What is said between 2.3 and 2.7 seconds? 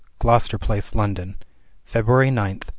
9, 1880.